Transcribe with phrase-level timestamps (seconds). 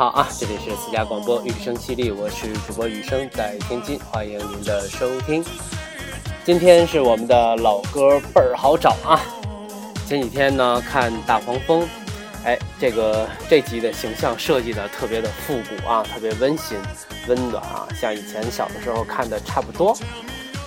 [0.00, 5.44] 好啊，这里是私家广播雨声犀利，我是主播雨声，在天津，欢迎您的收听。
[6.42, 9.20] 今天是我们的老歌倍儿好找啊！
[10.08, 11.86] 前几天呢看大黄蜂，
[12.46, 16.78] 哎，这个这集的形象设计的特别的复古啊，特别温馨
[17.28, 19.94] 温暖啊，像以前小的时候看的差不多。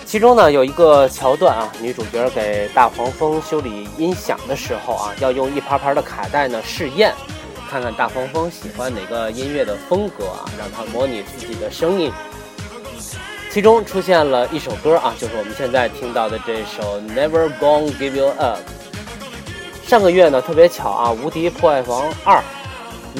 [0.06, 7.12] 其中呢有一个桥段啊，女主角给大黄蜂修理音响的时候啊，要用一盘盘的卡带呢试验。
[7.74, 10.46] 看看大黄蜂喜欢哪个音乐的风格啊？
[10.56, 12.12] 让它模拟自己的声音。
[13.50, 18.58] 其中出现了一首歌啊，就是我们现在听到的这首《Never Gonna Give You Up》。
[19.90, 22.36] 上个月呢，特别巧啊，《无敌破坏王二》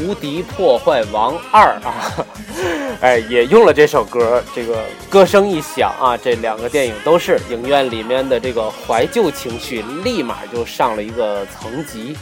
[0.07, 2.25] 《无敌破坏王二》啊，
[3.03, 4.41] 哎，也用了这首歌。
[4.55, 12.17] 这个歌声一响啊，这两个电影都是影院里面的这个怀旧情绪，立马就上了一个层级。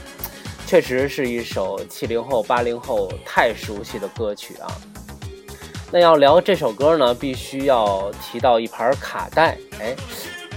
[0.73, 4.67] 确实是一首七零后、八零后太熟悉的歌曲啊。
[5.91, 9.59] 那要聊这首歌呢，必须要提到一盘卡带。
[9.79, 9.95] 哎，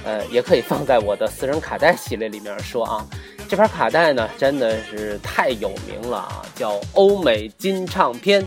[0.05, 3.05] 呃，也可以放在我的私人卡带系列里面说啊。
[3.49, 8.41] 这盘卡带呢，真的是太有名了啊，叫欧美金唱片。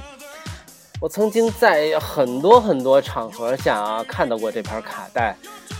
[1.02, 5.36] 我曾经在很多很多场合下啊，看到过这盘卡带。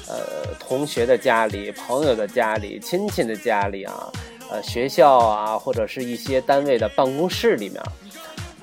[0.06, 4.12] 呃，同学的家里、朋友的家里、亲戚的家里啊。
[4.50, 7.82] 呃，学校啊，或者是一些单位的办公室里面，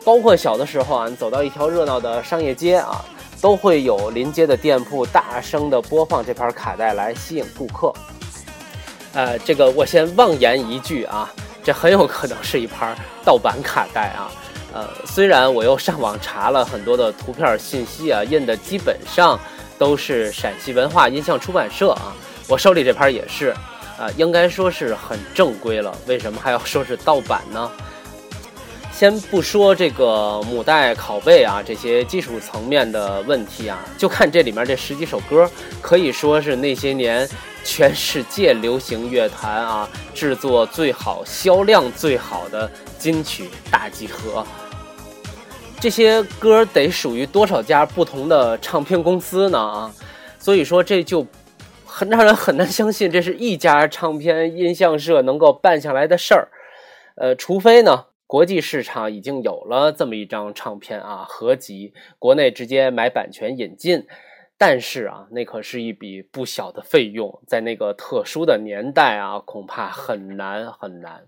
[0.03, 3.05] 包括小的时候啊，你走到一条热闹的商业街啊，
[3.39, 7.93] 都会有临街的店铺大声的播放这盘卡带来吸引顾客。
[9.13, 11.31] 呃，这个我先妄言一句啊，
[11.63, 14.31] 这很有可能是一盘盗版卡带啊。
[14.73, 19.39] 呃，虽然我又上网查了很多的图片信息啊，印的基本上
[19.77, 22.11] 都是陕西文化音像出版社啊，
[22.49, 23.55] 我手里这盘也是。
[23.97, 27.71] 啊，应该说是很正规了，为什么还要说是盗版呢？
[28.91, 35.49] 先不说这个母带拷贝啊这些技术层面的问题啊，就看这里面这十几首歌，
[35.81, 37.27] 可以说是那些年
[37.63, 44.45] 全世界流行乐坛啊制作最好、销量最好的金曲大集合。
[45.79, 49.59] 这些歌得属于多少家不同的唱片公司呢？
[49.59, 49.93] 啊，
[50.37, 51.25] 所以说这就。
[51.95, 56.49] 很让人很难相信，这是一家唱片音像社能够办下来的事儿，
[57.15, 64.05] 呃，除非呢，国际市场已经有了这么一张唱片啊，合集，国内直接买版权引进，
[64.57, 71.23] 但是啊，那可是一笔不小的费用，在那个特殊的年代啊，恐怕很难很难，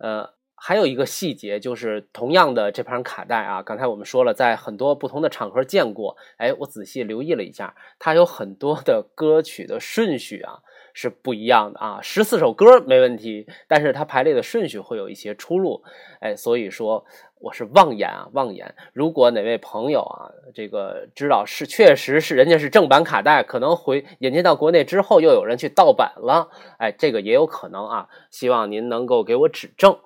[0.00, 0.39] 呃。
[0.62, 6.18] 还有一个细节，就是同样的这盘卡带啊，刚才我们说了，在很多不同的场合见过。
[6.36, 10.58] 哎，我仔细留意了一下，它有很多的歌曲的顺序啊
[10.92, 12.00] 是不一样的啊。
[12.02, 15.82] 十四首歌没问题，但是它排列的顺序会有一些出入。
[16.20, 17.06] 哎，所以说
[17.38, 18.74] 我是妄言啊，妄言。
[18.92, 28.08] 如果哪位朋友啊，这个知道是确实是人家是正版卡带，可能回引进到国内之后又有人去盗版了，哎，这个也有可能啊。
[28.30, 29.98] 希望您能够给我指正。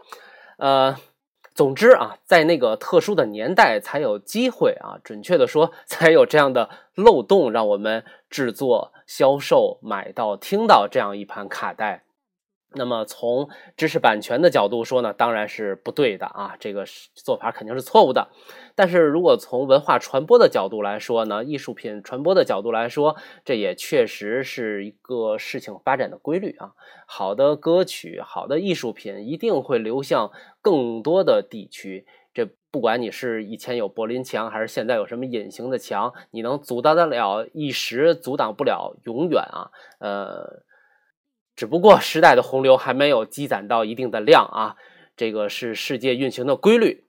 [0.56, 0.96] 呃，
[1.54, 12.04] 总之啊，在那个特殊的年代才有机会啊，准确的说， 才有这样的漏洞，让我们制作、销售、买到、听到这样一盘卡带。
[12.74, 16.84] 那么从知识版权的角度说呢，当然是不对的啊，这个
[17.14, 18.28] 做法肯定是错误的。
[18.74, 26.72] 但是如果从文化传播的角度来说呢，艺术品传播的角度来说，这也确实是一个事情发展的规律啊。
[27.06, 32.06] 好的歌曲、好的艺术品一定会流向更多的地区。
[32.32, 39.70] 这不管你是以前有柏林墙，还是现在有什么隐形的墙，你能阻挡得了一时，阻挡不了永远啊。
[40.00, 40.64] 呃。
[41.56, 44.76] 只不过时代的洪流还没有积攒到一定的量啊，
[45.16, 47.04] 这个是世界运行的规律。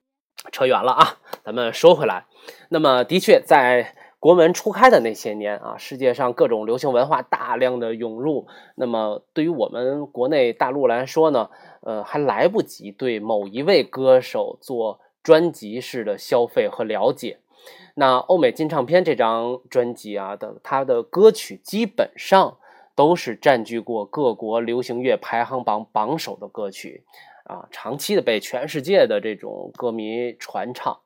[0.51, 2.25] 扯远了啊，咱们说回来，
[2.69, 8.45] 那么的确在国门初开的那些年啊，世界上各种流行文化大量的涌入，
[8.75, 11.49] 那么对于我们国内大陆来说呢，
[11.81, 17.39] 呃，还来不及对某一位歌手做专辑式的消费和了解。
[17.95, 22.57] 那欧美金唱片这张专辑啊的，它的歌曲基本上。
[22.95, 27.03] 都是占据过各国流行乐排行榜榜首的歌曲，
[27.43, 30.99] 啊，长期的被全世界的这种歌迷传唱。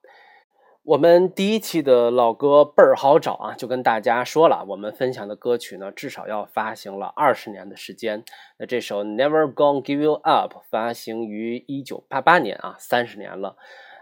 [0.84, 8.24] 我们第一期的老歌倍儿好找啊，就跟大家说了，我们分享的歌曲呢，至少要发行了二十年的时间。
[8.58, 13.58] 那这首 Never Gonna Give You Up 发行于一九八八年啊，三十年了，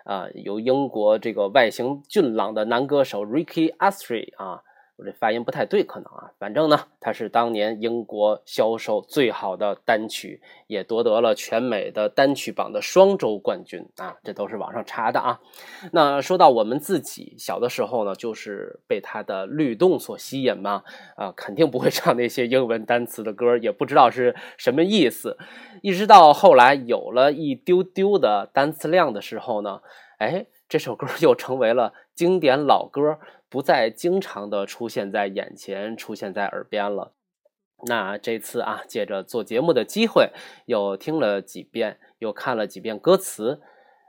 [0.05, 4.63] 啊，由英国这个外形俊朗的男歌手 Ricky Astley 啊。
[4.97, 15.39] 我这发音不太对，可能啊，反正呢，它是当年英国销售最好的单曲，也夺得了全美的单曲榜的双周冠军啊，这都是网上查的啊。
[15.91, 20.83] 那说到我们自己小的时候呢，就是被它的律动所吸引嘛，
[21.15, 25.37] 啊，肯定不会唱那些英文单词的歌，也不知道是什么意思。
[25.83, 29.81] 一直到后来有了一丢丢的单词量的时候呢，
[30.17, 33.19] 哎，这首歌又成为了经典老歌。
[33.49, 37.13] 不再经常的出现在眼前，出现在耳边了。
[37.87, 40.31] 那这次啊，借着做节目的机会，
[40.65, 43.61] 又听了几遍，又看了几遍歌词。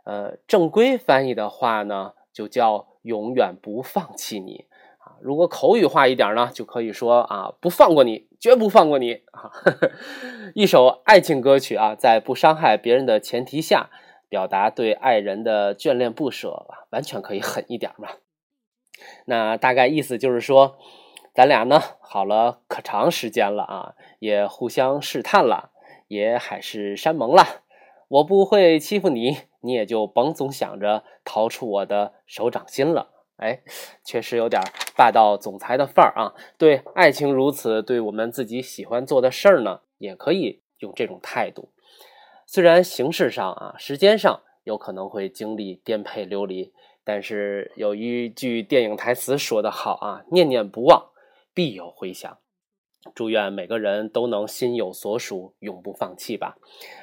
[0.05, 4.65] 呃，正规翻译的话呢，就叫“永远不放弃你”
[4.99, 5.15] 啊。
[5.21, 9.53] 如果口语化一点呢，就可以说啊，不放过你，绝不放过你啊。
[10.57, 13.89] 一首爱情歌曲啊，在不伤害别人的前提下，
[14.29, 18.09] 表达对爱人的眷恋不舍，完全可以狠一点嘛。
[19.27, 20.79] 那大概意思就是说，
[21.35, 25.71] 咱俩呢好了可长时间了啊，也互相试探了，
[26.09, 27.63] 也海誓山盟了。
[28.09, 33.11] 我不会欺负你，你也就甭总想着逃出我的手掌心了。
[33.37, 33.61] 哎，
[34.03, 34.61] 确实有点
[34.97, 36.35] 霸道总裁的范儿啊。
[36.57, 41.71] 对爱情如此，对我们自己喜欢做的事儿呢，也可以用这种态度。
[42.51, 46.73] 虽然形式上啊，时间上有可能会经历颠沛流离。
[47.05, 51.11] 但是有一句电影台词说得好啊，念念不忘，
[51.53, 52.39] 必有回响。
[53.15, 56.57] 祝愿每个人都能心有所属，永不放弃吧。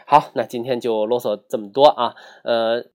[0.08, 2.16] 好，那今天就啰嗦这么多啊。
[2.44, 2.88] 呃，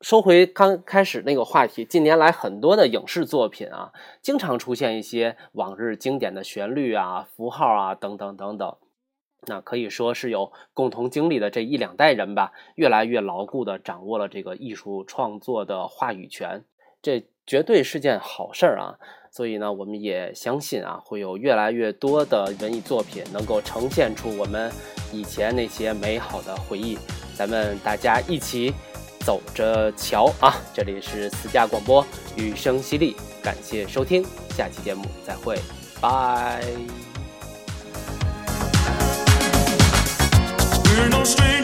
[0.00, 8.76] 说回刚开始那个话题，近年来很多的影视作品啊，经常出现一些往日经典的旋律啊、符号啊等等等等。
[9.46, 16.64] 那可以说是有共同经历的这一两代人吧，越来越牢固地掌握了这个艺术创作的话语权，
[17.02, 18.98] 这绝对是件好事儿啊！
[19.32, 24.70] 所以呢，我们也相信啊，会有越来越多的文艺作品能够呈现出我们
[25.12, 26.96] 以前那些美好的回忆。
[27.34, 28.72] 咱们大家一起
[29.20, 30.54] 走着瞧啊！
[30.72, 32.06] 这里是私家广播，
[32.36, 35.58] 雨声淅沥，感谢收听，下期节目再会，
[36.00, 36.62] 拜。
[40.92, 41.61] We're no strangers